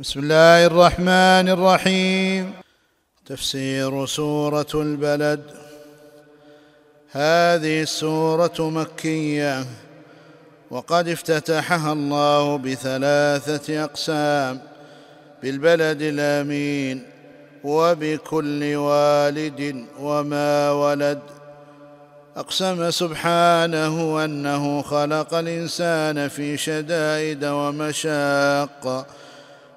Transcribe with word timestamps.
بسم 0.00 0.20
الله 0.20 0.66
الرحمن 0.66 1.48
الرحيم. 1.48 2.52
تفسير 3.26 4.06
سورة 4.06 4.66
البلد. 4.74 5.40
هذه 7.12 7.82
السورة 7.82 8.70
مكية 8.70 9.64
وقد 10.70 11.08
افتتحها 11.08 11.92
الله 11.92 12.58
بثلاثة 12.58 13.84
أقسام 13.84 14.60
بالبلد 15.42 16.02
الأمين 16.02 17.02
وبكل 17.64 18.76
والد 18.76 19.84
وما 20.00 20.70
ولد. 20.70 21.20
أقسم 22.36 22.90
سبحانه 22.90 24.24
أنه 24.24 24.82
خلق 24.82 25.34
الإنسان 25.34 26.28
في 26.28 26.56
شدائد 26.56 27.44
ومشاق 27.44 29.06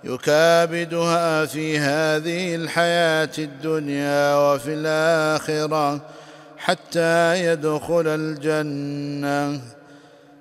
يكابدها 0.03 1.45
في 1.45 1.79
هذه 1.79 2.55
الحياة 2.55 3.29
الدنيا 3.37 4.35
وفي 4.35 4.73
الآخرة 4.73 6.01
حتى 6.57 7.45
يدخل 7.45 8.07
الجنة. 8.07 9.61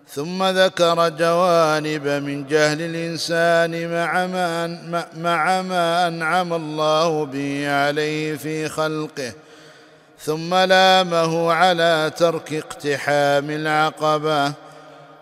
ثم 0.08 0.44
ذكر 0.44 1.08
جوانب 1.08 2.06
من 2.06 2.46
جهل 2.46 2.80
الإنسان 2.80 3.92
مع 3.92 4.26
ما, 4.26 4.66
مع 5.16 5.62
ما 5.62 6.08
أنعم 6.08 6.52
الله 6.52 7.26
به 7.26 7.70
عليه 7.70 8.36
في 8.36 8.68
خلقه. 8.68 9.32
ثم 10.18 10.54
لامه 10.54 11.52
على 11.52 12.10
ترك 12.16 12.52
اقتحام 12.52 13.50
العقبة. 13.50 14.52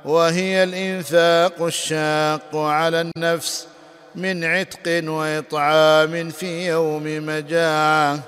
وهي 0.05 0.63
الإنفاق 0.63 1.63
الشاق 1.63 2.57
على 2.57 3.01
النفس 3.01 3.67
من 4.15 4.45
عتق 4.45 5.11
وإطعام 5.11 6.31
في 6.31 6.67
يوم 6.69 7.27
مجاعه 7.27 8.19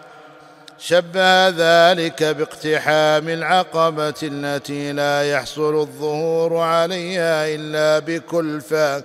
شبه 0.79 1.49
ذلك 1.49 2.23
باقتحام 2.23 3.29
العقبة 3.29 4.15
التي 4.23 4.93
لا 4.93 5.33
يحصل 5.33 5.81
الظهور 5.81 6.57
عليها 6.57 7.47
إلا 7.55 7.99
بكلفة 7.99 9.03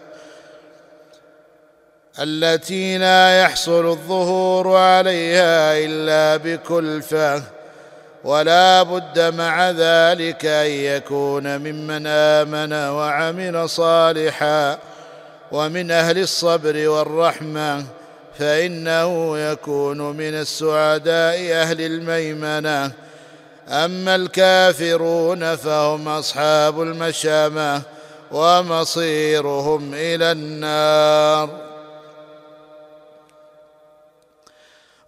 التي 2.20 2.98
لا 2.98 3.42
يحصل 3.42 3.86
الظهور 3.86 4.78
عليها 4.78 5.78
إلا 5.78 6.38
بكلفة. 6.38 7.44
ولا 8.24 8.84
بد 8.84 9.20
مع 9.20 9.70
ذلك 9.70 10.46
أن 10.46 10.72
يكون 10.72 11.58
ممن 11.58 12.08
آمن 12.08 12.74
وعمل 12.74 13.70
صالحا. 13.70 14.78
ومن 15.52 15.92
أهل 15.92 16.18
الصبر 16.18 16.90
والرحمة 16.90 17.86
فإنه 18.40 19.38
يكون 19.38 19.98
من 19.98 20.34
السعداء 20.34 21.52
أهل 21.52 21.82
الميمنة. 21.82 22.92
أما 23.70 24.16
الكافرون 24.16 25.56
فهم 25.56 26.08
أصحاب 26.08 26.82
المشامة 26.82 27.82
ومصيرهم 28.32 29.94
إلى 29.94 30.32
النار. 30.32 31.50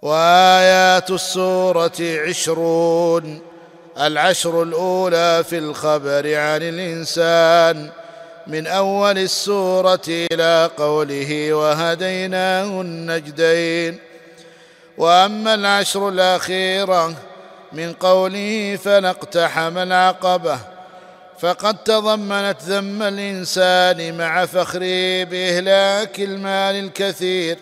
وآيات 0.01 1.11
السورة 1.11 1.91
عشرون 2.01 3.41
العشر 3.99 4.63
الأولى 4.63 5.43
في 5.49 5.57
الخبر 5.57 6.35
عن 6.35 6.61
الإنسان. 6.61 7.89
من 8.47 8.67
أول 8.67 9.17
السورة 9.17 10.01
إلى 10.07 10.69
قوله 10.77 11.53
وهديناه 11.53 12.81
النجدين. 12.81 13.99
وأما 14.97 15.53
العشر 15.53 16.09
الاخيره 16.09 17.15
من 17.71 17.93
قوله 17.93 18.79
فلاقتحم 18.83 19.77
العقبة 19.77 20.59
فقد 21.39 21.77
تضمنت 21.83 22.61
ذم 22.64 23.03
الإنسان 23.03 24.17
مع 24.17 24.45
فخره 24.45 25.23
بإهلاك 25.23 26.19
المال 26.19 26.75
الكثير 26.85 27.58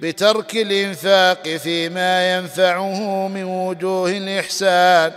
بترك 0.00 0.56
الإنفاق 0.56 1.48
فيما 1.48 2.36
ينفعه 2.36 3.28
من 3.28 3.44
وجوه 3.44 4.10
الإحسان. 4.10 5.12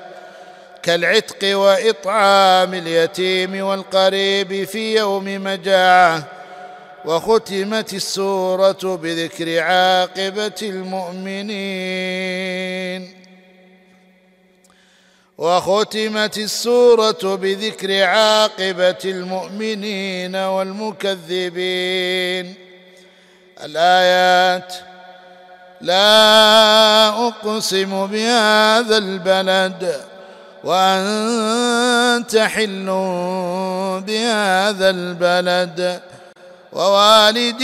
كالعتق 0.84 1.58
وإطعام 1.58 2.74
اليتيم 2.74 3.66
والقريب 3.66 4.64
في 4.64 4.96
يوم 4.96 5.44
مجاعة 5.44 6.24
وختمت 7.06 7.94
السورة 7.94 9.00
بذكر 9.04 9.60
عاقبة 9.60 10.62
المؤمنين. 10.62 12.42
وختمت 15.38 16.38
السورة 16.38 17.36
بذكر 17.36 18.04
عاقبة 18.04 18.98
المؤمنين 19.06 20.36
والمكذبين. 20.36 21.66
الآيات 23.64 24.74
لا 25.82 27.28
أقسم 27.28 28.08
بهذا 28.08 28.98
البلد 28.98 30.11
وأنت 30.64 32.38
حل 32.38 32.86
بهذا 34.08 34.90
البلد 34.90 36.00
ووالد 36.74 37.64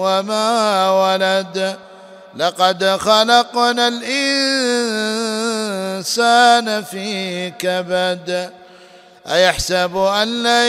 وما 0.00 0.90
ولد. 0.90 1.76
لقد 2.36 2.84
خلقنا 2.84 3.88
الإنسان 5.98 6.82
في 6.84 7.50
كبد. 7.50 8.50
أيحسب 9.26 9.96
أن 9.96 10.42
لن 10.42 10.66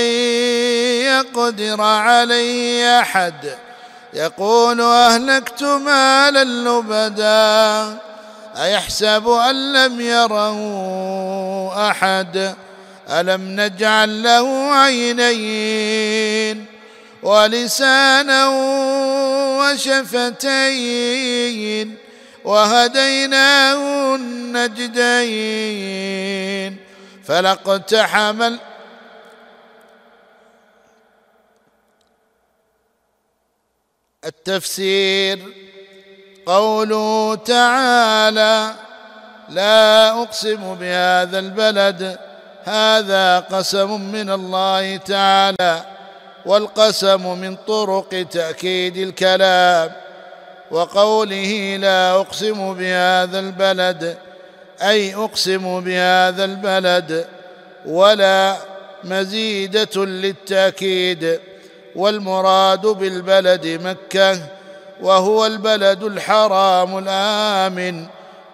يقدر 1.06 1.82
عليه 1.82 3.00
أحد. 3.00 3.56
يقول 4.14 4.82
أهلكت 4.82 5.64
مالا 5.64 6.44
لبدا. 6.44 8.11
أيحسب 8.58 9.28
أن 9.28 9.74
لم 9.74 10.02
يره 10.02 10.58
أحد؟ 11.90 12.56
ألم 13.10 13.42
نجعل 13.62 14.24
له 14.24 14.72
عينين 14.74 16.66
ولسانا 17.24 18.48
وشفتين 20.52 21.96
وهديناه 22.44 24.16
النجدين 24.16 25.32
فلاقتحم 27.26 28.56
التفسير 34.26 35.40
قوله 36.56 37.36
تعالى 37.36 38.72
لا 39.50 40.10
أقسم 40.22 40.76
بهذا 40.76 41.40
البلد 41.40 42.18
هذا 42.64 43.40
قسم 43.40 44.02
من 44.12 44.30
الله 44.30 44.98
تعالى 44.98 45.82
والقسم 46.46 47.40
من 47.40 47.56
طرق 47.56 48.26
تأكيد 48.32 48.98
الكلام 48.98 49.92
وقوله 50.72 51.78
لا 51.80 52.16
أقسم 52.16 52.74
بهذا 52.74 53.40
البلد 53.40 54.18
أي 54.82 55.16
أقسم 55.16 55.80
بهذا 55.80 56.46
البلد 56.46 57.26
ولا 57.86 58.56
مزيدة 59.04 60.06
للتأكيد 60.06 61.40
والمراد 61.96 62.82
بالبلد 62.82 63.68
مكة 63.84 64.40
وهو 65.02 65.46
البلد 65.46 66.04
الحرام 66.04 66.98
الآمن 66.98 68.06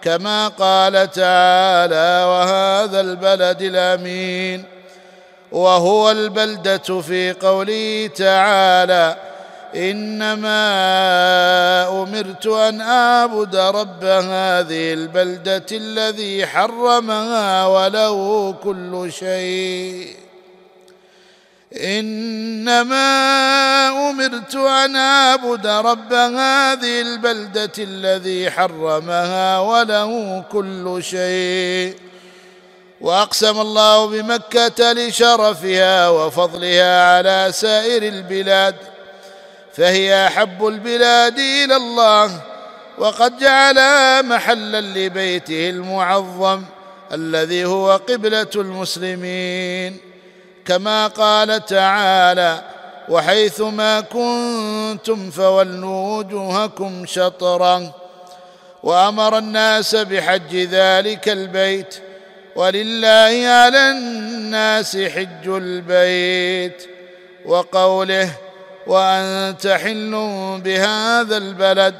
كما 0.01 0.47
قال 0.47 1.11
تعالى 1.11 2.25
وهذا 2.29 3.01
البلد 3.01 3.61
الأمين 3.61 4.63
وهو 5.51 6.11
البلدة 6.11 7.01
في 7.01 7.31
قوله 7.31 8.09
تعالى 8.15 9.15
إنما 9.75 10.59
أمرت 12.03 12.47
أن 12.47 12.81
أعبد 12.81 13.55
رب 13.55 14.03
هذه 14.03 14.93
البلدة 14.93 15.65
الذي 15.71 16.47
حرمها 16.47 17.65
وله 17.65 18.51
كل 18.63 19.07
شيء 19.11 20.26
إنما 21.73 23.09
أمرت 24.09 24.55
أن 24.55 24.95
أعبد 24.95 25.67
رب 25.67 26.13
هذه 26.13 27.01
البلدة 27.01 27.71
الذي 27.77 28.51
حرمها 28.51 29.59
وله 29.59 30.43
كل 30.51 30.97
شيء. 31.03 31.95
وأقسم 33.01 33.61
الله 33.61 34.07
بمكة 34.07 34.93
لشرفها 34.93 36.09
وفضلها 36.09 37.17
على 37.17 37.47
سائر 37.51 38.03
البلاد 38.03 38.75
فهي 39.73 40.27
أحب 40.27 40.67
البلاد 40.67 41.39
إلى 41.39 41.75
الله 41.75 42.41
وقد 42.97 43.37
جعل 43.37 43.79
محلا 44.25 44.81
لبيته 44.81 45.69
المعظم 45.69 46.63
الذي 47.13 47.65
هو 47.65 47.91
قبلة 47.91 48.51
المسلمين. 48.55 49.97
كما 50.67 51.07
قال 51.07 51.65
تعالى 51.65 52.61
وحيثما 53.09 54.01
كنتم 54.01 55.31
فولوا 55.31 56.17
وجوهكم 56.17 57.05
شطرا 57.05 57.91
وأمر 58.83 59.37
الناس 59.37 59.95
بحج 59.95 60.55
ذلك 60.55 61.29
البيت 61.29 61.95
ولله 62.55 63.47
على 63.47 63.91
الناس 63.91 64.97
حج 64.97 65.47
البيت 65.47 66.89
وقوله 67.45 68.29
وأنت 68.87 69.67
حل 69.67 70.11
بهذا 70.63 71.37
البلد 71.37 71.95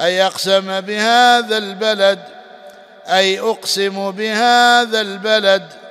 أي 0.00 0.26
أقسم 0.26 0.80
بهذا 0.80 1.58
البلد 1.58 2.18
أي 3.08 3.40
أقسم 3.40 4.10
بهذا 4.10 5.00
البلد 5.00 5.83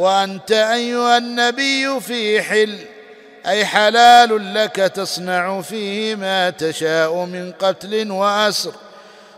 وأنت 0.00 0.52
أيها 0.52 1.18
النبي 1.18 2.00
في 2.00 2.42
حل 2.42 2.78
أي 3.46 3.66
حلال 3.66 4.54
لك 4.54 4.76
تصنع 4.76 5.60
فيه 5.60 6.14
ما 6.14 6.50
تشاء 6.50 7.14
من 7.24 7.52
قتل 7.52 8.10
وأسر. 8.10 8.72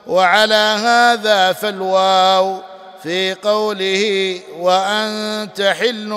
وعلى 0.06 0.54
هذا 0.84 1.52
فالواو 1.52 2.60
في 3.02 3.34
قوله 3.34 4.40
وأنت 4.58 5.62
حل 5.62 6.08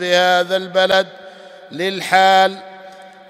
بهذا 0.00 0.56
البلد 0.56 1.06
للحال 1.72 2.56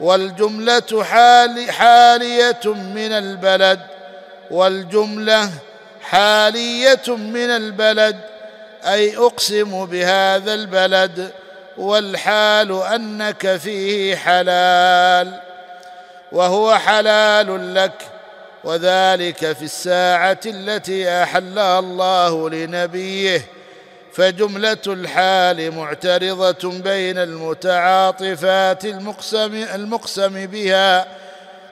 والجملة 0.00 1.04
حال 1.04 1.70
حالية 1.70 2.60
من 2.66 3.12
البلد 3.12 3.80
والجملة 4.50 5.50
حالية 6.02 7.02
من 7.08 7.50
البلد 7.50 8.20
أي 8.84 9.16
أقسم 9.16 9.86
بهذا 9.86 10.54
البلد 10.54 11.30
والحال 11.76 12.82
أنك 12.82 13.56
فيه 13.56 14.16
حلال 14.16 15.40
وهو 16.32 16.74
حلال 16.74 17.74
لك 17.74 18.02
وذلك 18.64 19.52
في 19.52 19.62
الساعة 19.62 20.40
التي 20.46 21.22
احلها 21.22 21.78
الله 21.78 22.50
لنبيه 22.50 23.44
فجملة 24.12 24.76
الحال 24.86 25.70
معترضة 25.70 26.70
بين 26.80 27.18
المتعاطفات 27.18 28.84
المقسم, 28.84 29.66
المقسم 29.74 30.46
بها 30.46 31.06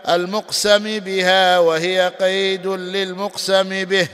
المقسم 0.09 0.99
بها 0.99 1.59
وهي 1.59 2.13
قيد 2.21 2.67
للمقسم 2.67 3.85
به 3.85 4.09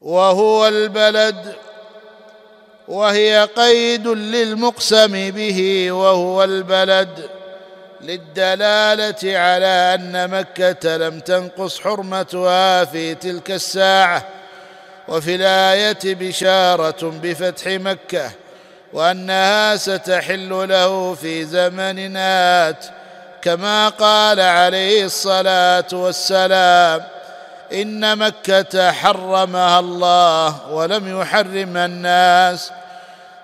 وهو 0.00 0.68
البلد 0.68 1.54
وهي 2.88 3.48
قيد 3.56 4.08
للمقسم 4.08 5.30
به 5.30 5.92
وهو 5.92 6.44
البلد. 6.44 7.30
للدلالة 8.00 9.38
على 9.38 9.94
أن 9.94 10.30
مكة 10.30 10.96
لم 10.96 11.20
تنقص 11.20 11.80
حرمتها 11.80 12.84
في 12.84 13.14
تلك 13.14 13.50
الساعة 13.50 14.26
وفي 15.08 15.34
الآية 15.34 15.98
بشارة 16.04 17.12
بفتح 17.22 17.66
مكة 17.66 18.30
وأنها 18.92 19.76
ستحل 19.76 20.68
له 20.68 21.14
في 21.14 21.44
زمن 21.44 22.16
ات 22.16 22.84
كما 23.42 23.88
قال 23.88 24.40
عليه 24.40 25.04
الصلاة 25.04 25.86
والسلام. 25.92 27.17
إن 27.72 28.18
مكة 28.18 28.92
حرمها 28.92 29.80
الله 29.80 30.70
ولم 30.70 31.20
يحرمها 31.20 31.86
الناس 31.86 32.70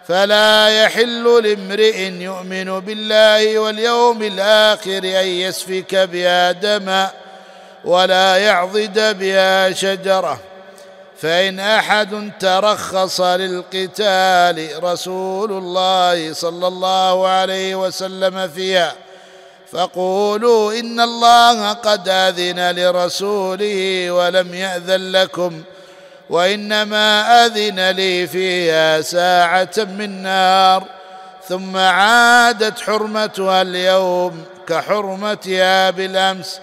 فلا 0.09 0.82
يحل 0.82 1.43
لامرئ 1.43 1.99
يؤمن 2.00 2.81
بالله 2.81 3.59
واليوم 3.59 4.23
الآخر 4.23 4.99
أن 4.99 5.26
يسفك 5.26 5.94
بها 5.94 6.53
دما 6.53 7.11
ولا 7.85 8.37
يعضد 8.37 9.19
بها 9.19 9.73
شجرة. 9.73 10.41
فإن 11.21 11.61
أحد 11.61 12.32
ترخص 12.41 13.21
للقتال 13.21 14.85
رسول 14.85 15.53
الله 15.53 16.32
صلى 16.32 16.67
الله 16.67 17.29
عليه 17.29 17.75
وسلم 17.75 18.49
فيها 18.49 18.94
فقولوا 19.75 20.73
إن 20.73 21.00
الله 21.00 21.73
قد 21.73 22.09
أذن 22.09 22.71
لرسوله 22.79 24.11
ولم 24.11 24.55
يأذن 24.55 25.12
لكم 25.12 25.62
وإنما 26.31 27.47
أذن 27.47 27.91
لي 27.91 28.26
فيها 28.26 29.00
ساعة 29.00 29.71
من 29.79 30.23
نار 30.23 30.85
ثم 31.49 31.76
عادت 31.76 32.81
حرمتها 32.81 33.62
اليوم 33.62 34.44
كحرمتها 34.69 35.91
بالامس 35.91 36.61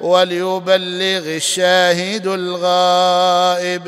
وليبلغ 0.00 1.36
الشاهد 1.36 2.26
الغائب. 2.26 3.82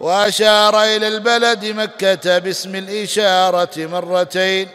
وأشار 0.00 0.82
إلى 0.82 1.08
البلد 1.08 1.64
مكة 1.64 2.38
باسم 2.38 2.74
الإشارة 2.74 3.70
مرتين 3.76 4.68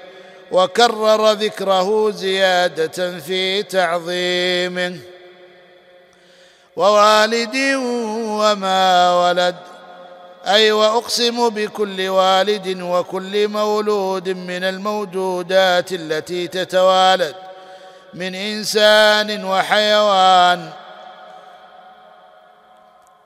وكرر 0.51 1.31
ذكره 1.31 2.11
زيادة 2.11 3.19
في 3.19 3.63
تعظيمه 3.63 4.97
ووالد 6.75 7.55
وما 8.25 9.13
ولد. 9.15 9.55
أي 10.47 10.71
وأقسم 10.71 11.49
بكل 11.49 12.09
والد 12.09 12.81
وكل 12.81 13.47
مولود 13.47 14.29
من 14.29 14.63
الموجودات 14.63 15.91
التي 15.91 16.47
تتوالد. 16.47 17.35
من 18.13 18.35
إنسان 18.35 19.45
وحيوان. 19.45 20.69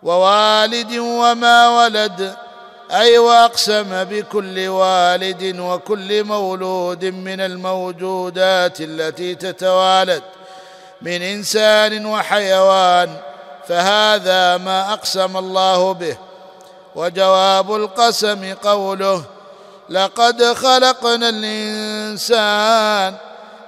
ووالد 0.04 0.98
وما 0.98 1.70
ولد. 1.70 2.45
أي 2.92 3.18
وأقسم 3.18 4.04
بكل 4.04 4.68
والد 4.68 5.60
وكل 5.60 6.24
مولود 6.24 7.06
من 7.06 7.42
الموجودات 7.42 8.82
التي 8.82 9.36
تتوالد 9.36 10.24
من 11.02 11.22
إنسان 11.22 12.06
وحيوان 12.06 13.18
فهذا 13.68 14.58
ما 14.58 14.94
أقسم 14.94 15.38
الله 15.38 15.94
به. 15.94 16.18
وجواب 16.96 17.76
القسم 17.76 18.54
قوله 18.54 19.24
لقد 19.90 20.44
خلقنا 20.44 21.30
الإنسان 21.30 23.16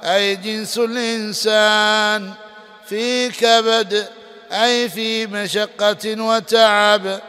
أي 0.03 0.35
جنس 0.35 0.77
الإنسان 0.77 2.33
في 2.85 3.29
كبد 3.29 4.07
أي 4.51 4.89
في 4.89 5.27
مشقة 5.27 6.21
وتعب. 6.21 7.19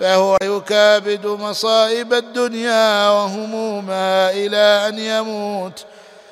فهو 0.00 0.36
يكابد 0.42 1.26
مصائب 1.26 2.12
الدنيا 2.14 3.10
وهمومها 3.10 4.30
إلى 4.30 4.88
أن 4.88 4.98
يموت 4.98 5.84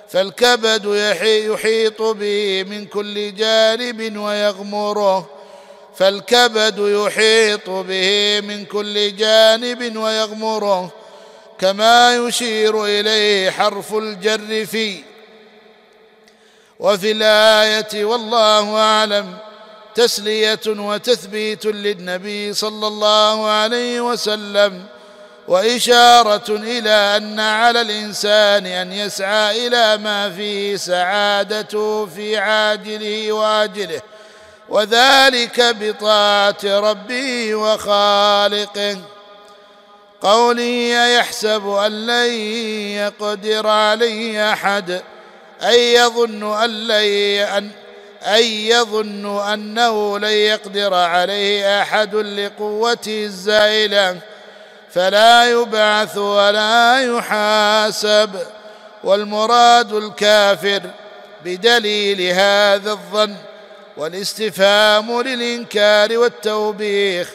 فالكبد 0.08 0.84
يحيط 0.84 2.02
به 2.02 2.64
من 2.68 2.86
كل 2.86 3.34
جانب 3.34 4.16
ويغمره 4.16 5.30
فالكبد 5.96 6.78
يحيط 6.78 7.70
به 7.70 8.40
من 8.40 8.64
كل 8.64 9.16
جانب 9.16 9.96
ويغمره 9.96 10.90
كما 11.58 12.16
يشير 12.16 12.84
إليه 12.84 13.50
حرف 13.50 13.94
الجر 13.94 14.66
في. 14.66 15.02
وفي 16.78 17.12
الآية 17.12 18.04
والله 18.04 18.76
أعلم 18.78 19.36
تسلية 19.94 20.60
وتثبيت 20.66 21.66
للنبي 21.66 22.54
صلى 22.54 22.86
الله 22.86 23.46
عليه 23.50 24.00
وسلم 24.00 24.84
وإشارة 25.48 26.44
إلى 26.48 26.90
أن 26.90 27.40
على 27.40 27.80
الإنسان 27.80 28.66
أن 28.66 28.92
يسعى 28.92 29.66
إلى 29.66 29.96
ما 29.96 30.30
فيه 30.30 30.76
سعادته 30.76 32.06
في 32.06 32.36
عاجله 32.36 33.32
وآجله 33.32 34.00
وذلك 34.68 35.60
بطاعة 35.80 36.56
ربه 36.64 37.54
وخالقه. 37.54 38.98
قوله 40.20 41.06
يحسب 41.18 41.68
أن 41.68 42.06
لن 42.06 42.30
يقدر 42.90 43.66
عليه 43.66 44.52
أحد 44.52 45.02
أي 45.62 45.94
يظن 45.94 46.62
أن 46.62 46.70
لن 46.70 47.04
أي 48.26 48.68
يظن 48.68 49.40
أنه 49.40 50.18
لن 50.18 50.28
يقدر 50.28 50.94
عليه 50.94 51.82
أحد 51.82 52.14
لقوته 52.14 53.24
الزائلة 53.24 54.18
فلا 54.90 55.50
يبعث 55.50 56.16
ولا 56.16 57.00
يحاسب. 57.00 58.30
والمراد 59.04 59.92
الكافر 59.92 60.80
بدليل 61.44 62.20
هذا 62.20 62.90
الظن 62.90 63.34
والاستفهام 63.96 65.20
للإنكار 65.20 66.18
والتوبيخ. 66.18 67.30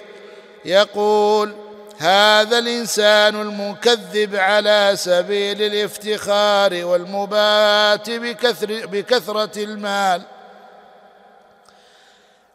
يقول 0.66 1.56
هذا 1.98 2.58
الإنسان 2.58 3.42
المكذب 3.42 4.36
على 4.36 4.92
سبيل 4.96 5.62
الافتخار 5.62 6.86
والمبات 6.86 8.10
بكثر 8.10 8.86
بكثرة 8.86 9.64
المال. 9.64 10.22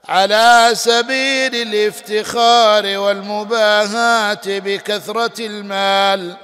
على 0.08 0.70
سبيل 0.72 1.54
الافتخار 1.54 2.98
والمباهاة 2.98 4.40
بكثرة 4.46 5.46
المال 5.46 6.36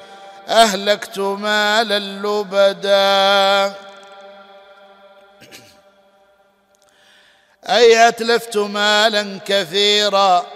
أهلكت 0.48 1.18
مالا 1.18 1.98
لبدا. 1.98 3.74
أي 7.68 8.08
أتلفت 8.08 8.56
مالا 8.56 9.38
كثيرا 9.46 10.46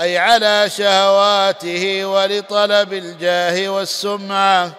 أي 0.00 0.18
على 0.18 0.70
شهواته 0.70 2.04
ولطلب 2.04 2.92
الجاه 2.92 3.68
والسمعة. 3.68 4.72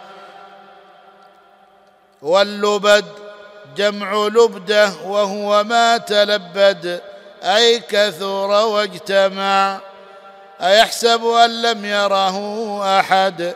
واللبد 2.22 3.06
جمع 3.78 4.14
لبده 4.14 4.94
وهو 5.06 5.64
ما 5.64 5.98
تلبد. 5.98 7.02
اي 7.44 7.80
كثر 7.80 8.50
واجتمع 8.50 9.80
أيحسب 10.62 11.26
أن 11.26 11.62
لم 11.62 11.86
يره 11.86 13.00
أحد؟ 13.00 13.56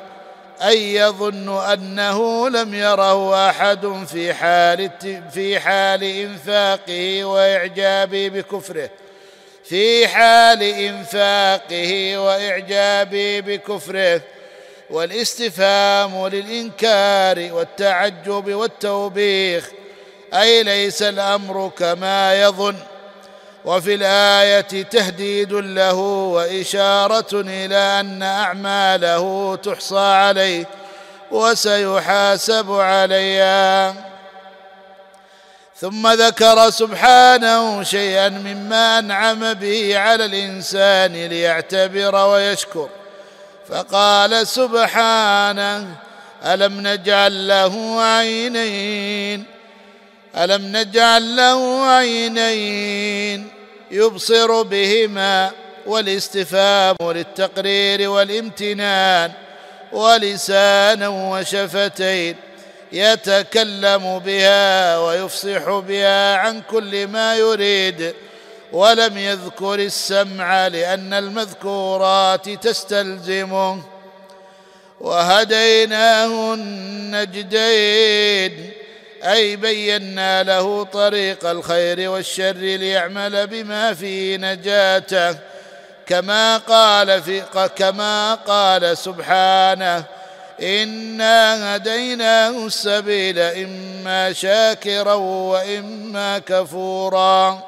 أي 0.61 0.95
يظن 0.95 1.63
أنه 1.63 2.49
لم 2.49 2.73
يره 2.73 3.49
أحد 3.49 4.05
في 4.07 4.33
حال 4.33 4.91
في 5.33 5.59
حال 5.59 6.03
إنفاقه 6.03 7.25
وإعجابه 7.25 8.29
بكفره؟ 8.29 8.89
في 9.63 10.07
حال 10.07 10.63
إنفاقه 10.63 12.17
وإعجابه 12.17 13.39
بكفره؟ 13.39 14.21
والاستفهام 14.89 16.27
للإنكار 16.27 17.53
والتعجب 17.53 18.53
والتوبيخ 18.53 19.69
أي 20.33 20.63
ليس 20.63 21.01
الأمر 21.01 21.71
كما 21.77 22.41
يظن؟ 22.41 22.75
وفي 23.65 23.95
الآية 23.95 24.83
تهديد 24.83 25.53
له 25.53 25.93
وإشارة 25.93 27.27
إلى 27.33 27.99
أن 27.99 28.23
أعماله 28.23 29.55
تحصى 29.55 29.99
عليه 29.99 30.65
وسيحاسب 31.31 32.71
عليها. 32.71 33.95
ثم 35.77 36.07
ذكر 36.07 36.69
سبحانه 36.69 37.83
شيئا 37.83 38.29
مما 38.29 38.99
أنعم 38.99 39.53
به 39.53 39.97
على 39.97 40.25
الإنسان 40.25 41.13
ليعتبر 41.13 42.15
ويشكر. 42.15 42.89
فقال 43.69 44.47
سبحانه 44.47 45.87
ألم 46.45 46.87
نجعل 46.87 47.47
له 47.47 48.01
عينين؟ 48.01 49.45
ألم 50.37 50.77
نجعل 50.77 51.35
له 51.35 51.85
عينين؟ 51.85 53.54
يبصر 53.95 54.61
بهما 54.61 55.51
والاستفهام 55.85 56.95
للتقرير 57.01 58.09
والامتنان 58.09 59.31
ولسانا 59.91 61.07
وشفتين 61.07 62.35
يتكلم 62.91 64.19
بها 64.19 64.97
ويفصح 64.99 65.79
بها 65.79 66.35
عن 66.35 66.61
كل 66.61 67.07
ما 67.07 67.35
يريد 67.35 68.13
ولم 68.71 69.17
يذكر 69.17 69.73
السمع 69.73 70.67
لأن 70.67 71.13
المذكورات 71.13 72.49
تستلزمه 72.49 73.81
وهديناه 75.01 76.53
النجدين 76.53 77.51
أي 79.25 79.55
بينا 79.55 80.43
له 80.43 80.83
طريق 80.83 81.45
الخير 81.45 82.09
والشر 82.09 82.51
ليعمل 82.51 83.47
بما 83.47 83.93
فيه 83.93 84.37
نجاته. 84.37 85.37
كما 86.05 86.57
قال 86.57 87.23
في 87.23 87.43
كما 87.75 88.35
قال 88.35 88.97
سبحانه 88.97 90.03
انا 90.61 91.75
هديناه 91.75 92.65
السبيل 92.65 93.39
اما 93.39 94.33
شاكرا 94.33 95.13
واما 95.13 96.39
كفورا. 96.39 97.63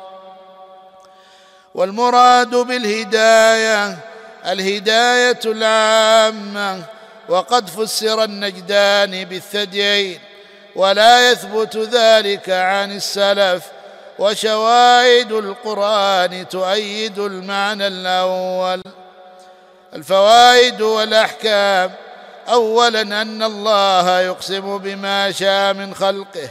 والمراد 1.76 2.56
بالهداية 2.56 3.98
الهداية 4.46 5.40
العامة 5.46 6.84
وقد 7.30 7.70
فسر 7.70 8.24
النجدان 8.24 9.26
بالثديين. 9.26 10.20
ولا 10.78 11.32
يثبت 11.32 11.78
ذلك 11.78 12.50
عن 12.50 12.96
السلف. 12.96 13.64
وشواهد 14.20 15.32
القرآن 15.32 16.48
تؤيد 16.50 17.20
المعنى 17.20 17.88
الأول. 17.88 18.82
الفوائد 19.94 20.82
والأحكام. 20.82 21.92
اولا 22.50 23.02
أن 23.02 23.44
الله 23.44 24.20
يقسم 24.20 24.78
بما 24.78 25.32
شاء 25.32 25.74
من 25.74 25.96
خلقه. 25.96 26.50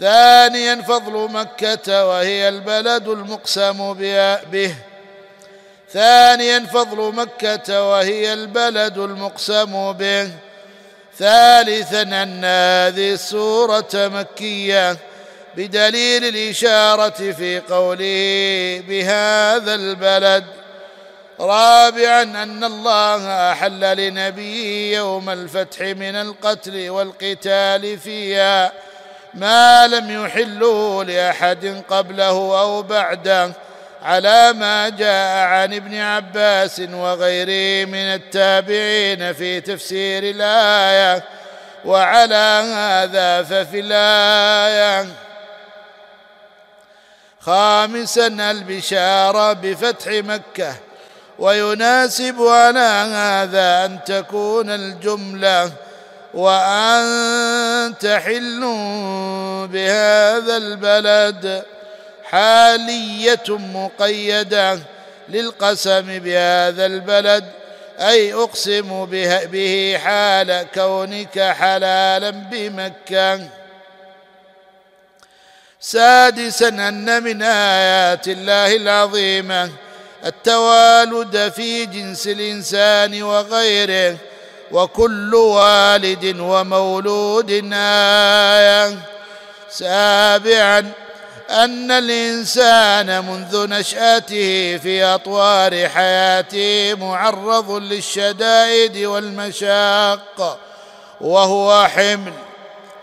ثانيا 0.00 0.82
فضل 0.82 1.30
مكة 1.32 2.06
وهي 2.06 2.48
البلد 2.48 3.08
المقسم 3.08 3.92
به. 4.52 4.74
ثانيا 5.92 6.66
فضل 6.66 7.14
مكة 7.14 7.90
وهي 7.90 8.32
البلد 8.32 8.98
المقسم 8.98 9.92
به. 9.92 10.30
ثالثا 11.20 12.02
أن 12.02 12.44
هذه 12.44 13.12
السورة 13.12 13.88
مكية 13.94 14.96
بدليل 15.56 16.24
الإشارة 16.24 17.32
في 17.32 17.60
قوله 17.60 18.82
بهذا 18.88 19.74
البلد. 19.74 20.44
رابعا 21.40 22.22
أن 22.22 22.64
الله 22.64 23.52
أحل 23.52 23.96
لنبيه 23.96 24.96
يوم 24.96 25.30
الفتح 25.30 25.80
من 25.80 26.16
القتل 26.16 26.90
والقتال 26.90 27.98
فيها 27.98 28.72
ما 29.34 29.86
لم 29.86 30.24
يحله 30.24 31.04
لأحد 31.04 31.82
قبله 31.88 32.60
أو 32.60 32.82
بعده. 32.82 33.52
على 34.02 34.52
ما 34.52 34.88
جاء 34.88 35.46
عن 35.46 35.74
ابن 35.74 35.94
عباس 35.94 36.80
وغيره 36.80 37.86
من 37.86 37.94
التابعين 37.94 39.32
في 39.32 39.60
تفسير 39.60 40.22
الآية 40.22 41.24
وعلى 41.84 42.62
هذا 42.74 43.42
ففي 43.42 43.80
الآية 43.80 45.08
خامسا 47.40 48.26
البشارة 48.26 49.52
بفتح 49.52 50.06
مكة 50.06 50.74
ويناسب 51.38 52.42
على 52.42 53.08
هذا 53.14 53.84
أن 53.84 53.98
تكون 54.06 54.70
الجملة 54.70 55.72
وانت 56.34 58.06
حل 58.06 58.60
بهذا 59.72 60.56
البلد. 60.56 61.64
حالية 62.30 63.44
مقيدة 63.48 64.78
للقسم 65.28 66.18
بهذا 66.18 66.86
البلد 66.86 67.44
أي 67.98 68.32
أقسم 68.34 69.06
به 69.52 69.98
حال 69.98 70.66
كونك 70.74 71.40
حلالا 71.40 72.30
بمكة. 72.30 73.40
سادسا 75.80 76.68
أن 76.68 77.22
من 77.22 77.42
آيات 77.42 78.28
الله 78.28 78.76
العظيمة 78.76 79.70
التوالد 80.26 81.52
في 81.56 81.86
جنس 81.86 82.26
الإنسان 82.26 83.22
وغيره 83.22 84.16
وكل 84.72 85.34
والد 85.34 86.36
ومولود 86.40 87.50
آية. 87.72 88.98
سابعا 89.70 90.92
أن 91.50 91.90
الإنسان 91.90 93.24
منذ 93.24 93.66
نشأته 93.68 94.76
في 94.76 95.04
أطوار 95.04 95.88
حياته 95.88 96.94
معرض 96.94 97.70
للشدائد 97.70 98.96
والمشاق 98.96 100.58
وهو 101.20 101.88
حمل 101.88 102.32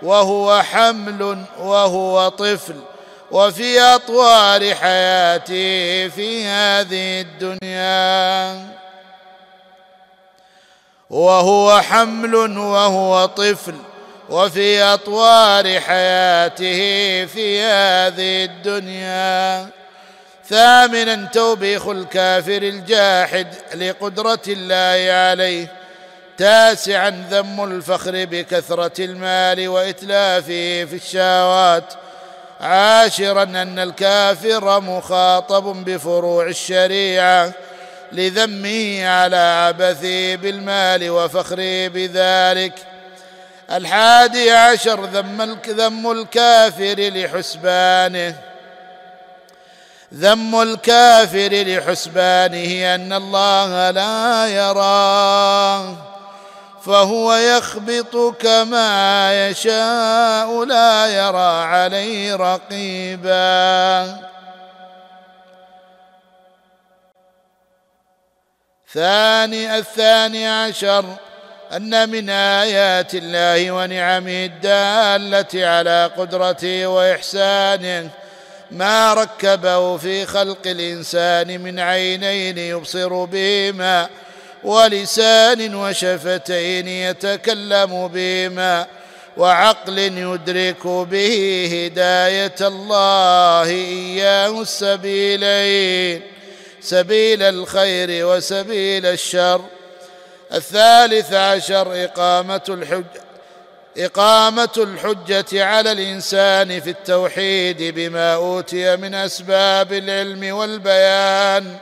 وهو 0.04 0.62
حمل 0.62 1.46
وهو 1.60 2.30
طفل 2.30 2.76
وفي 3.32 3.80
أطوار 3.80 4.76
حياته 4.76 6.08
في 6.08 6.46
هذه 6.46 7.22
الدنيا. 7.22 8.68
وهو 11.10 11.82
حمل 11.82 12.36
وهو 12.58 13.26
طفل. 13.26 13.76
وفي 14.30 14.84
أطوار 14.84 15.80
حياته 15.80 16.80
في 17.26 17.62
هذه 17.62 18.46
الدنيا. 18.46 19.70
ثامنا 20.50 21.30
توبيخ 21.34 21.88
الكافر 21.88 22.58
الجاحد 22.58 23.48
لقدرة 23.76 24.42
الله 24.48 25.14
عليه. 25.14 25.72
تاسعا 26.38 27.28
ذم 27.32 27.64
الفخر 27.64 28.26
بكثرة 28.26 29.04
المال 29.06 29.68
وإتلافه 29.68 30.86
في 30.86 30.94
الشهوات. 30.94 31.94
عاشرا 32.62 33.44
أن 33.44 33.80
الكافر 33.80 34.80
مخاطب 34.80 35.64
بفروع 35.86 36.48
الشريعة 36.48 37.52
لذمه 38.12 39.08
على 39.08 39.36
عبثه 39.36 40.36
بالمال 40.36 41.10
وفخره 41.10 41.88
بذلك. 41.88 42.74
الحادي 43.72 44.52
عشر 44.52 45.06
ذم 45.06 45.60
ذم 45.68 46.12
الكافر 46.12 46.96
لحسبانه. 46.98 48.36
ذم 50.14 50.62
الكافر 50.62 51.50
لحسبانه 51.52 52.96
أن 52.96 53.14
الله 53.14 53.92
لا 53.92 54.48
يراه 54.48 55.96
فهو 56.86 57.36
يخبط 57.36 58.36
كما 58.42 59.50
يشاء 59.50 60.64
لا 60.64 61.08
يرى 61.08 61.64
عليه 61.64 62.36
رقيبا. 62.36 64.18
ثاني 68.94 69.78
الثاني 69.78 70.48
عشر 70.48 71.06
أن 71.76 72.10
من 72.10 72.30
آيات 72.30 73.16
الله 73.16 73.72
ونعمه 73.72 74.46
الدالة 74.46 75.68
على 75.68 76.12
قدرته 76.18 76.88
وإحسانه 76.88 78.10
ما 78.72 79.14
ركبه 79.14 79.98
في 79.98 80.26
خلق 80.26 80.58
الإنسان 80.66 81.62
من 81.62 81.80
عينين 81.80 82.58
يبصر 82.58 83.26
بهما 83.26 84.10
ولسان 84.64 85.76
وشفتين 85.76 86.88
يتكلم 86.88 88.08
بهما 88.08 88.86
وعقل 89.38 89.98
يدرك 90.00 90.88
به 90.88 91.70
هداية 91.74 92.56
الله 92.62 93.70
إياه 93.70 94.62
السبيلين 94.62 96.22
سبيل 96.82 97.44
الخير 97.44 98.28
وسبيل 98.28 99.06
الشر 99.06 99.62
الثالث 100.54 101.34
عشر 101.34 102.04
إقامة 102.04 102.62
الحج 102.70 103.04
إقامة 103.98 104.70
الحجة 104.78 105.66
على 105.66 105.92
الإنسان 105.92 106.80
في 106.80 106.90
التوحيد 106.90 107.96
بما 107.96 108.34
أوتي 108.36 108.96
من 108.96 109.16
أسباب 109.16 109.94
العلم 109.94 110.56
والبيان. 110.56 111.78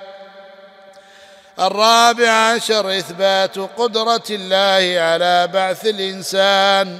الرابع 1.60 2.30
عشر 2.30 2.98
إثبات 2.98 3.58
قدرة 3.60 4.24
الله 4.30 5.02
على 5.02 5.48
بعث 5.48 5.86
الإنسان 5.86 7.00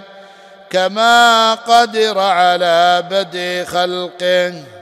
كما 0.70 1.54
قدر 1.54 2.20
على 2.20 3.04
بدء 3.12 3.66
خلقه. 3.66 4.75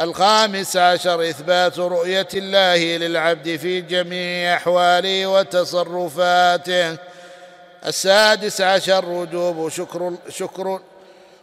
الخامس 0.00 0.76
عشر 0.76 1.28
إثبات 1.30 1.78
رؤية 1.78 2.28
الله 2.34 2.76
للعبد 2.96 3.56
في 3.56 3.80
جميع 3.80 4.56
أحواله 4.56 5.26
وتصرفاته. 5.26 6.96
السادس 7.86 8.60
عشر 8.60 9.04
وجوب 9.04 9.68
شكر 9.68 10.12
شكر 10.28 10.80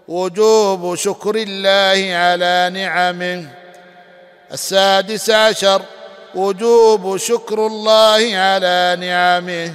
وجوب 0.07 0.95
شكر 0.95 1.35
الله 1.35 2.15
على 2.15 2.69
نعمه. 2.73 3.49
السادس 4.51 5.29
عشر 5.29 5.81
وجوب 6.35 7.17
شكر 7.17 7.67
الله 7.67 8.37
على 8.37 8.97
نعمه. 8.99 9.73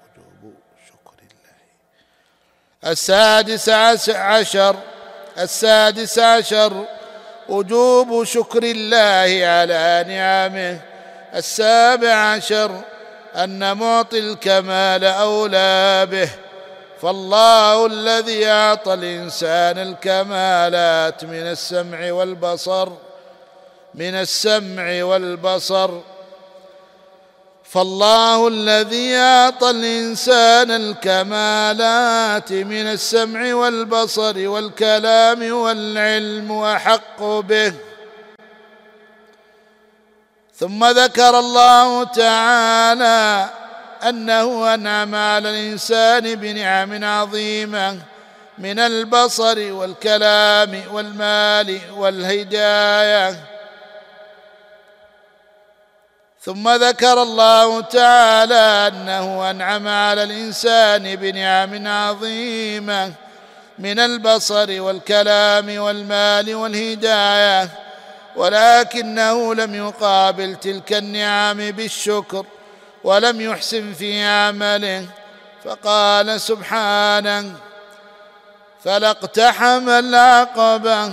وجوب 0.00 0.54
شكر 0.88 1.16
الله. 1.20 2.92
السادس 2.92 3.68
عشر 4.08 4.76
السادس 5.38 6.18
عشر 6.18 6.84
وجوب 7.48 8.24
شكر 8.24 8.62
الله 8.62 9.46
على 9.46 10.04
نعمه. 10.08 10.80
السابع 11.34 12.14
عشر 12.14 12.80
أن 13.36 13.76
معطي 13.76 14.18
الكمال 14.18 15.04
أولى 15.04 16.06
به. 16.10 16.28
فالله 17.02 17.86
الذي 17.86 18.46
أعطى 18.46 18.94
الإنسان 18.94 19.78
الكمالات 19.78 21.24
من 21.24 21.46
السمع 21.46 22.12
والبصر 22.12 22.88
من 23.94 24.14
السمع 24.14 25.04
والبصر. 25.04 25.90
فالله 27.74 28.48
الذي 28.48 29.16
أعطى 29.16 29.70
الإنسان 29.70 30.70
الكمالات 30.70 32.52
من 32.52 32.86
السمع 32.86 33.54
والبصر 33.54 34.48
والكلام 34.48 35.52
والعلم 35.52 36.52
أحق 36.52 37.22
به. 37.22 37.72
ثم 40.56 40.84
ذكر 40.84 41.38
الله 41.38 42.04
تعالى 42.04 43.50
أنه 44.08 44.74
أنعم 44.74 45.14
على 45.14 45.50
الإنسان 45.50 46.34
بنعم 46.34 47.04
عظيمة 47.04 47.98
من 48.58 48.78
البصر 48.78 49.72
والكلام 49.72 50.82
والمال 50.92 51.80
والهداية. 51.96 53.53
ثم 56.44 56.68
ذكر 56.68 57.22
الله 57.22 57.80
تعالى 57.80 58.92
أنه 58.94 59.50
أنعم 59.50 59.88
على 59.88 60.22
الإنسان 60.22 61.16
بنعم 61.16 61.86
عظيمة 61.86 63.12
من 63.78 63.98
البصر 63.98 64.80
والكلام 64.82 65.78
والمال 65.78 66.54
والهداية 66.54 67.68
ولكنه 68.36 69.54
لم 69.54 69.74
يقابل 69.74 70.56
تلك 70.56 70.92
النعم 70.92 71.70
بالشكر 71.70 72.46
ولم 73.04 73.40
يحسن 73.40 73.92
في 73.92 74.24
عمله. 74.24 75.06
فقال 75.64 76.40
سبحانه 76.40 77.52
فلا 78.84 79.10
اقتحم 79.10 79.88
العقبه 79.88 81.12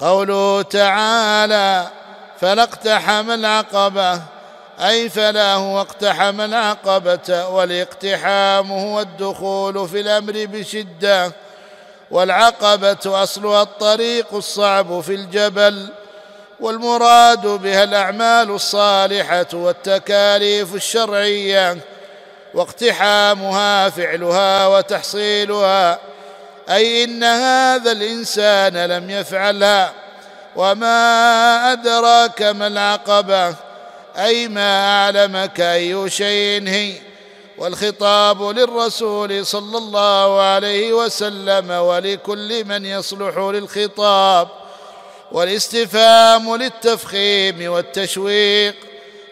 قوله 0.00 0.62
تعالى 0.62 1.88
فلا 2.40 2.62
اقتحم 2.62 3.30
العقبة 3.30 4.22
أي 4.80 5.08
فلا 5.10 5.54
هو 5.54 5.80
اقتحم 5.80 6.40
العقبة 6.40 7.48
والاقتحام 7.48 8.72
هو 8.72 9.00
الدخول 9.00 9.88
في 9.88 10.00
الأمر 10.00 10.32
بشدة 10.36 11.32
والعقبة 12.10 12.98
أصلها 13.06 13.62
الطريق 13.62 14.34
الصعب 14.34 15.00
في 15.00 15.14
الجبل 15.14 15.88
والمراد 16.60 17.46
بها 17.46 17.84
الأعمال 17.84 18.50
الصالحة 18.50 19.46
والتكاليف 19.52 20.74
الشرعية 20.74 21.76
واقتحامها 22.54 23.88
فعلها 23.88 24.66
وتحصيلها. 24.66 25.98
أي 26.70 27.04
إن 27.04 27.24
هذا 27.24 27.92
الإنسان 27.92 28.76
لم 28.76 29.10
يفعلها 29.10 29.92
وما 30.56 31.72
أدراك 31.72 32.42
ما 32.42 32.66
العقبة؟ 32.66 33.54
أي 34.16 34.48
ما 34.48 34.84
أعلمك 34.84 35.60
أي 35.60 36.10
شيء؟ 36.10 36.68
هي 36.68 36.94
والخطاب 37.58 38.42
للرسول 38.42 39.46
صلى 39.46 39.78
الله 39.78 40.42
عليه 40.42 40.92
وسلم 40.92 41.70
ولكل 41.70 42.64
من 42.64 42.84
يصلح 42.84 43.38
للخطاب. 43.38 44.48
والاستفهام 45.32 46.56
للتفخيم 46.56 47.72
والتشويق. 47.72 48.74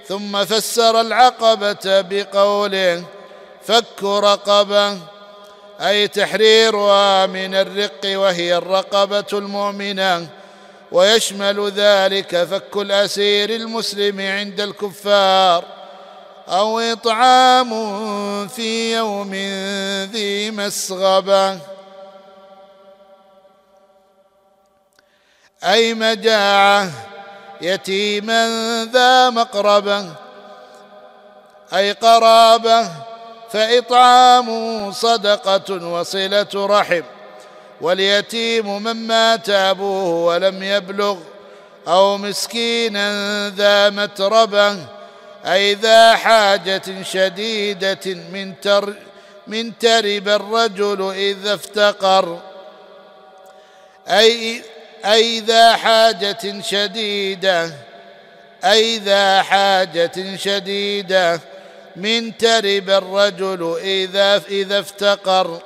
ثم 0.09 0.45
فسر 0.45 1.01
العقبة 1.01 1.77
بقوله 1.85 3.05
فك 3.67 4.03
رقبة. 4.03 5.18
أي 5.81 6.09
تحريرها 6.09 7.27
من 7.27 7.55
الرق 7.55 8.01
وهي 8.05 8.57
الرقبة 8.57 9.25
المؤمنة 9.33 10.29
ويشمل 10.93 11.71
ذلك 11.71 12.45
فك 12.45 12.77
الأسير 12.77 13.51
المسلم 13.51 14.21
عند 14.21 14.61
الكفار 14.61 15.65
أو 16.49 16.79
إطعام 16.79 17.69
في 18.49 18.97
يوم 18.97 19.35
ذي 20.13 20.51
مسغبة. 20.51 21.59
أي 25.65 25.95
مجاعة 25.95 26.91
يتيما 27.61 28.49
ذا 28.93 29.31
مقربة 29.31 30.13
أي 31.75 31.93
قرابة 31.93 33.08
فإطعام 33.53 34.93
صدقة 34.93 35.87
وصلة 35.87 36.49
رحم. 36.55 37.03
واليتيم 37.81 38.83
من 38.83 39.07
مات 39.07 39.51
أبوه 39.51 40.25
ولم 40.25 40.63
يبلغ 40.63 41.17
أو 41.89 42.19
مسكينا 42.19 43.49
ذا 43.57 43.91
متربة 43.91 44.77
أي 45.47 45.75
ذا 45.75 46.17
حاجة 46.17 47.03
شديدة 47.03 48.15
من 48.33 48.61
تر 48.61 48.95
من 49.47 49.79
ترب 49.79 50.29
الرجل 50.29 51.13
إذا 51.15 51.55
افتقر. 51.55 52.39
أي 54.09 54.63
أي 55.05 55.41
ذا 55.41 55.77
حاجة 55.77 56.61
شديدة 56.61 57.73
أي 58.65 58.99
ذا 58.99 59.43
حاجة 59.43 60.37
شديدة. 60.37 61.41
من 61.99 62.37
ترب 62.37 62.91
الرجل 62.91 63.79
إذا 63.83 64.43
إذا 64.49 64.79
افتقر. 64.79 65.59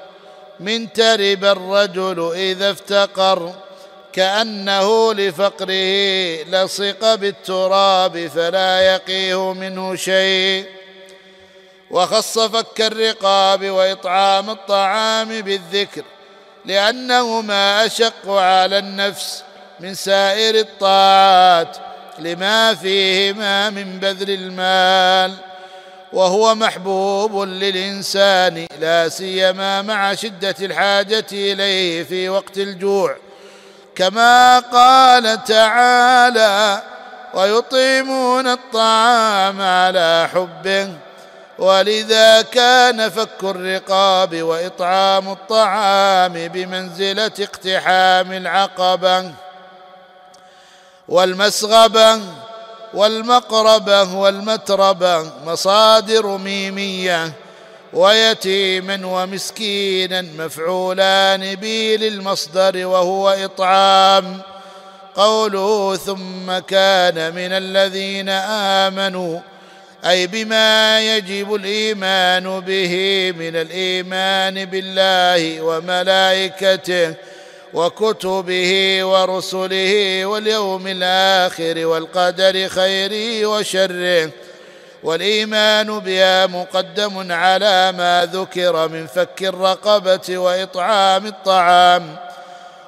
من 0.61 0.93
ترب 0.93 1.45
الرجل 1.45 2.33
إذا 2.35 2.71
افتقر. 2.71 3.53
كأنه 4.13 5.15
لفقره 5.15 6.43
لصق 6.45 7.15
بالتراب 7.15 8.27
فلا 8.27 8.81
يقيه 8.81 9.53
منه 9.53 9.97
شيء. 9.97 10.67
وخص 11.91 12.39
فك 12.39 12.81
الرقاب 12.81 13.71
وإطعام 13.71 14.51
الطعام 14.51 15.41
بالذكر 15.41 16.03
لانهما 16.65 17.87
أشق 17.87 18.31
على 18.31 18.79
النفس 18.79 19.43
من 19.81 19.95
سائر 19.95 20.55
الطاعات 20.55 21.77
لما 22.19 22.75
فيهما 22.75 23.71
من 23.71 23.99
بذل 23.99 24.31
المال. 24.31 25.52
وهو 26.13 26.55
محبوب 26.55 27.43
للإنسان 27.43 28.67
لا 28.81 29.09
سيما 29.09 29.83
مع 29.83 30.15
شدة 30.15 30.55
الحاجة 30.61 31.27
إليه 31.33 32.05
في 32.05 32.29
وقت 32.29 32.59
الجوع. 32.59 33.17
كما 33.95 34.59
قال 34.59 35.45
تعالى 35.45 36.83
ويطعمون 37.35 38.47
الطعام 38.47 39.61
على 39.61 40.29
حبه 40.35 40.89
ولذا 41.59 42.43
كان 42.43 43.09
فك 43.11 43.43
الرقاب 43.43 44.43
وإطعام 44.43 45.33
الطعام 45.33 46.33
بمنزلة 46.33 47.33
اقتحام 47.41 48.33
العقبة 48.33 49.33
والمسغبة 51.09 52.21
والمقربة 52.95 54.15
والمتربة 54.15 55.31
مصادر 55.47 56.27
ميمية 56.27 57.33
ويتيما 57.93 59.07
ومسكينا 59.07 60.23
مفعولان 60.23 61.55
به 61.55 61.97
للمصدر 62.01 62.87
وهو 62.87 63.31
إطعام. 63.31 64.43
قوله 65.17 65.97
ثم 65.97 66.59
كان 66.59 67.35
من 67.35 67.53
الذين 67.53 68.29
آمنوا 68.89 69.41
أي 70.05 70.27
بما 70.27 71.01
يجب 71.17 71.55
الإيمان 71.55 72.61
به 72.61 72.95
من 73.39 73.57
الإيمان 73.57 74.65
بالله 74.65 75.61
وملائكته 75.61 77.15
وكتبه 77.75 79.01
ورسله 79.05 80.25
واليوم 80.25 80.87
الآخر 80.87 81.87
والقدر 81.87 82.69
خيره 82.69 83.47
وشره. 83.47 84.31
والإيمان 85.03 85.99
بها 85.99 86.47
مقدم 86.47 87.33
على 87.33 87.93
ما 87.93 88.29
ذكر 88.33 88.89
من 88.89 89.07
فك 89.07 89.43
الرقبة 89.43 90.39
وإطعام 90.39 91.27
الطعام. 91.27 92.17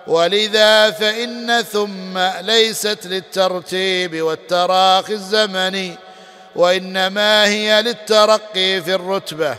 ولذا 0.07 0.91
فإن 0.91 1.63
ثم 1.63 2.19
ليست 2.41 2.99
للترتيب 3.05 4.23
والتراخي 4.23 5.13
الزمني 5.13 5.95
وإنما 6.57 7.45
هي 7.47 7.83
للترقي 7.83 8.83
في 8.83 8.95
الرتبة. 8.95 9.57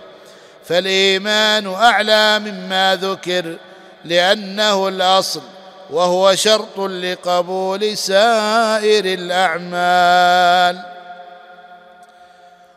فالإيمان 0.65 1.73
أعلى 1.73 2.39
مما 2.39 2.99
ذكر 3.01 3.55
لأنه 4.05 4.87
الأصل 4.87 5.41
وهو 5.89 6.35
شرط 6.35 6.79
لقبول 6.79 7.97
سائر 7.97 9.05
الأعمال. 9.05 10.95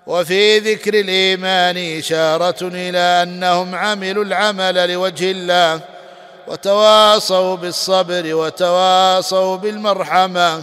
وفي 0.06 0.58
ذكر 0.58 0.94
الإيمان 0.94 1.98
إشارة 1.98 2.56
إلى 2.62 2.98
أنهم 2.98 3.74
عملوا 3.74 4.24
العمل 4.24 4.92
لوجه 4.92 5.30
الله 5.30 5.80
وتواصوا 6.46 7.56
بالصبر 7.56 8.34
وتواصوا 8.34 9.56
بالمرحمة 9.56 10.62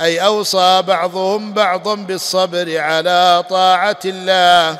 أي 0.00 0.24
أوصى 0.24 0.82
بعضهم 0.82 1.52
بعضا 1.52 1.94
بالصبر 1.94 2.78
على 2.78 3.44
طاعة 3.50 3.98
الله. 4.04 4.78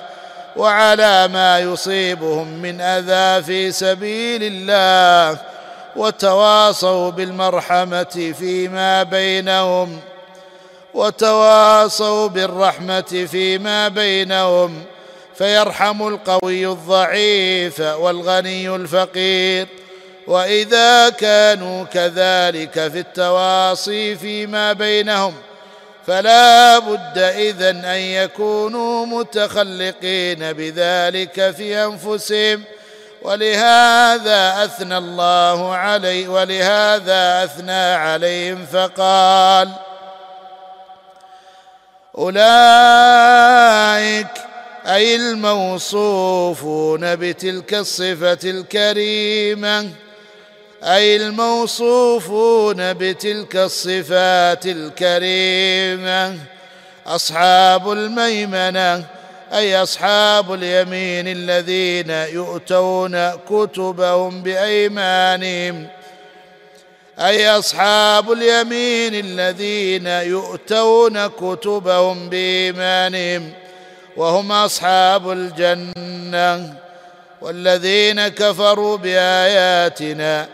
وعلى 0.59 1.29
ما 1.29 1.61
يصيبهم 1.61 2.49
من 2.49 2.81
أذى 2.81 3.43
في 3.43 3.73
سبيل 3.73 4.41
الله 4.43 5.41
وتواصوا 5.97 7.11
بالمرحمة 7.11 8.35
فيما 8.39 9.03
بينهم 9.03 10.01
وتواصوا 10.95 12.29
بالرحمة 12.29 13.27
فيما 13.31 13.89
بينهم 13.89 14.83
فيرحم 15.35 16.09
القوي 16.09 16.67
الضعيف 16.67 17.81
والغني 17.81 18.75
الفقير. 18.75 19.67
وإذا 20.27 21.09
كانوا 21.09 21.85
كذلك 21.85 22.73
في 22.73 22.99
التواصي 22.99 24.17
فيما 24.17 24.73
بينهم 24.73 25.35
فلا 26.09 26.79
بد 26.79 27.19
إذن 27.19 27.85
أن 27.85 28.01
يكونوا 28.01 29.07
متخلقين 29.07 30.53
بذلك 30.53 31.51
في 31.51 31.85
أنفسهم. 31.85 32.65
ولهذا 33.23 34.65
أثنى 34.65 34.99
الله 34.99 35.75
عليه 35.75 36.29
ولهذا 36.29 37.45
أثنى 37.45 37.95
عليهم 37.95 38.67
فقال 38.67 39.69
أولئك 42.19 44.27
أي 44.87 45.17
الموصوفون 45.17 47.17
بتلك 47.17 47.75
الصفة 47.75 48.39
الكريمة. 48.45 49.91
أي 50.85 51.17
الموصوفون 51.17 52.93
بتلك 52.93 53.57
الصفات 53.57 54.67
الكريمة. 54.67 56.39
أصحاب 57.07 57.93
الميمنة 57.93 59.05
أي 59.53 59.83
أصحاب 59.83 60.53
اليمين 60.53 61.29
الذين 61.29 62.11
يؤتون 62.11 63.31
كتبهم 63.31 64.43
بأيمانهم. 64.43 65.87
أي 67.19 67.49
أصحاب 67.51 68.33
اليمين 68.33 69.15
الذين 69.15 70.07
يؤتون 70.07 71.27
كتبهم 71.27 72.29
بإيمانهم. 72.29 73.53
وهم 74.17 74.53
أصحاب 74.53 75.31
الجنة 75.31 76.75
والذين 77.41 78.29
كفروا 78.29 78.97
بآياتنا 78.97 80.49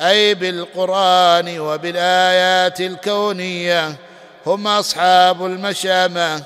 أي 0.00 0.34
بالقرآن 0.34 1.58
وبالآيات 1.60 2.80
الكونية 2.80 3.96
هم 4.46 4.66
أصحاب 4.66 5.46
المشامة 5.46 6.42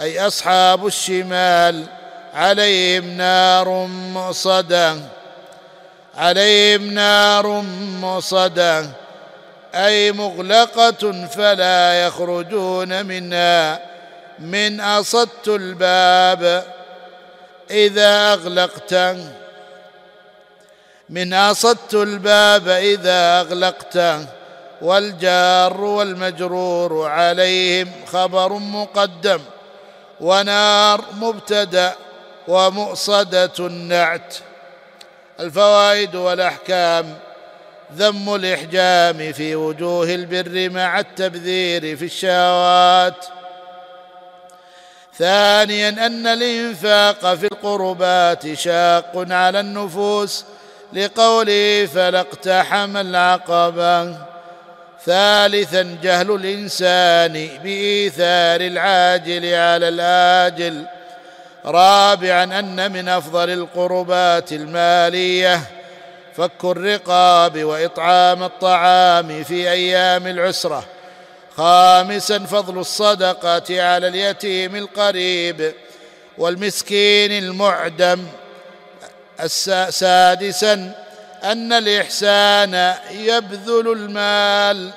أي 0.00 0.26
أصحاب 0.26 0.86
الشمال. 0.86 1.86
عليهم 2.34 3.04
نار 3.04 3.68
مؤصدة. 4.14 4.96
عليهم 6.16 6.94
نار 6.94 7.46
مؤصدة. 8.00 8.86
أي 9.74 10.12
مغلقة 10.12 11.26
فلا 11.26 12.06
يخرجون 12.06 13.06
منها. 13.06 13.80
من 14.38 14.80
أصدت 14.80 15.48
الباب 15.48 16.64
إذا 17.70 18.32
اغلقته 18.32 19.16
من 21.10 21.32
أصدت 21.34 21.94
الباب 21.94 22.68
إذا 22.68 23.40
اغلقته 23.40 24.26
والجار 24.82 25.80
والمجرور 25.80 27.08
عليهم 27.08 27.90
خبر 28.06 28.52
مقدم 28.52 29.40
ونار 30.20 31.04
مبتدأ 31.20 31.92
ومؤصدة 32.48 33.52
النعت 33.58 34.36
الفوائد 35.40 36.14
والأحكام 36.14 37.18
ذم 37.96 38.34
الإحجام 38.34 39.32
في 39.32 39.54
وجوه 39.54 40.14
البر 40.14 40.70
مع 40.70 41.00
التبذير 41.00 41.96
في 41.96 42.04
الشهوات. 42.04 43.26
ثانيا 45.18 45.88
أن 45.88 46.26
الإنفاق 46.26 47.34
في 47.34 47.46
القربات 47.46 48.54
شاق 48.54 49.26
على 49.30 49.60
النفوس 49.60 50.44
لقوله 50.92 51.88
فلا 51.94 52.20
اقتحم 52.20 52.96
العقبه 52.96 54.16
ثالثا 55.04 55.98
جهل 56.02 56.30
الإنسان 56.30 57.48
بإيثار 57.62 58.60
العاجل 58.60 59.54
على 59.54 59.88
الآجل. 59.88 60.84
رابعا 61.64 62.44
أن 62.44 62.92
من 62.92 63.08
أفضل 63.08 63.50
القربات 63.50 64.52
المالية 64.52 65.60
فك 66.36 66.64
الرقاب 66.64 67.64
وإطعام 67.64 68.42
الطعام 68.42 69.44
في 69.44 69.70
أيام 69.70 70.26
العسرة. 70.26 70.84
خامسا 71.56 72.38
فضل 72.38 72.78
الصدقة 72.78 73.82
على 73.82 74.08
اليتيم 74.08 74.76
القريب 74.76 75.72
والمسكين 76.38 77.32
المعدم. 77.32 78.26
سادسا 79.88 80.92
أن 81.44 81.72
الإحسان 81.72 82.94
يبذل 83.10 83.92
المال. 83.92 84.90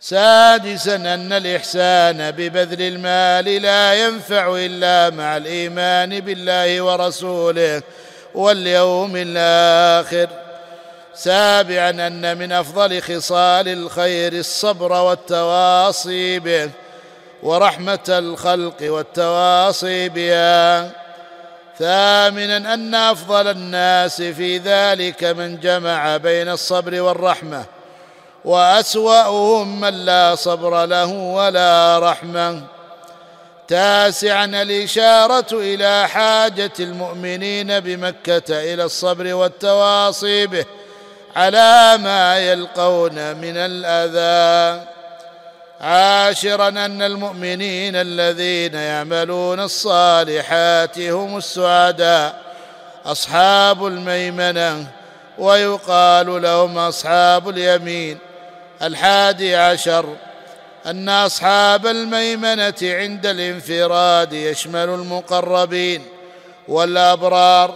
سادسا 0.00 0.96
أن 0.96 1.32
الإحسان 1.32 2.30
ببذل 2.30 2.82
المال 2.82 3.62
لا 3.62 3.94
ينفع 3.94 4.56
إلا 4.56 5.10
مع 5.10 5.36
الإيمان 5.36 6.20
بالله 6.20 6.80
ورسوله 6.82 7.82
واليوم 8.34 9.12
الآخر. 9.16 10.28
سابعا 11.14 11.90
أن 11.90 12.38
من 12.38 12.52
أفضل 12.52 13.02
خصال 13.02 13.68
الخير 13.68 14.32
الصبر 14.32 14.92
والتواصي 14.92 16.38
به 16.38 16.70
ورحمة 17.42 18.06
الخلق 18.08 18.76
والتواصي 18.82 20.08
بها. 20.08 21.05
ثامنا 21.78 22.74
أن 22.74 22.94
أفضل 22.94 23.48
الناس 23.48 24.22
في 24.22 24.58
ذلك 24.58 25.24
من 25.24 25.60
جمع 25.60 26.16
بين 26.16 26.48
الصبر 26.48 27.00
والرحمة 27.00 27.64
وأسوأهم 28.44 29.80
من 29.80 30.04
لا 30.04 30.34
صبر 30.34 30.86
له 30.86 31.12
ولا 31.12 31.98
رحمة. 31.98 32.62
تاسعا 33.68 34.44
الإشارة 34.44 35.46
إلى 35.52 36.08
حاجة 36.08 36.72
المؤمنين 36.80 37.80
بمكة 37.80 38.74
إلى 38.74 38.84
الصبر 38.84 39.34
والتواصي 39.34 40.46
به 40.46 40.64
على 41.36 41.98
ما 42.02 42.38
يلقون 42.38 43.36
من 43.36 43.56
الأذى. 43.56 44.95
عاشرا 45.80 46.68
أن 46.68 47.02
المؤمنين 47.02 47.96
الذين 47.96 48.74
يعملون 48.74 49.60
الصالحات 49.60 50.98
هم 50.98 51.36
السعداء 51.36 52.40
أصحاب 53.06 53.86
الميمنة 53.86 54.86
ويقال 55.38 56.42
لهم 56.42 56.78
أصحاب 56.78 57.48
اليمين. 57.48 58.18
الحادي 58.82 59.56
عشر 59.56 60.16
أن 60.86 61.08
أصحاب 61.08 61.86
الميمنة 61.86 62.74
عند 62.82 63.26
الانفراد 63.26 64.32
يشمل 64.32 64.88
المقربين 64.88 66.02
والأبرار. 66.68 67.74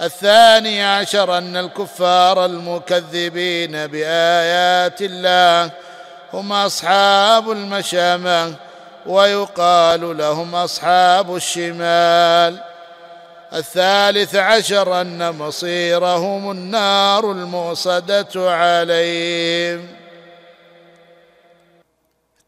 الثاني 0.00 0.84
عشر 0.84 1.38
أن 1.38 1.56
الكفار 1.56 2.44
المكذبين 2.44 3.86
بآيات 3.86 5.02
الله 5.02 5.70
هم 6.36 6.52
أصحاب 6.52 7.50
المشامة 7.50 8.54
ويقال 9.06 10.18
لهم 10.18 10.54
أصحاب 10.54 11.36
الشمال. 11.36 12.60
الثالث 13.52 14.34
عشر 14.34 15.00
أن 15.00 15.30
مصيرهم 15.30 16.50
النار 16.50 17.32
المؤصده 17.32 18.28
عليهم. 18.36 19.88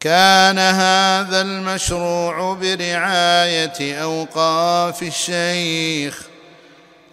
كان 0.00 0.58
هذا 0.58 1.40
المشروع 1.40 2.54
برعاية 2.54 4.02
أوقاف 4.02 5.02
الشيخ 5.02 6.22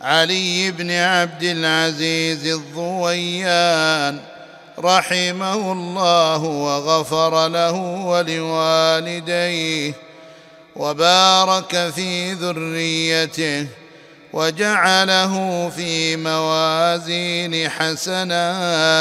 علي 0.01 0.71
بن 0.71 0.91
عبد 0.91 1.43
العزيز 1.43 2.47
الضويان. 2.53 4.34
رحمه 4.79 5.71
الله 5.71 6.43
وغفر 6.43 7.47
له 7.47 7.71
ولوالديه 8.05 9.93
وبارك 10.75 11.91
في 11.95 12.33
ذريته 12.33 13.67
وجعله 14.33 15.69
في 15.69 16.15
موازين 16.15 17.69
حسناتهم. 17.69 18.95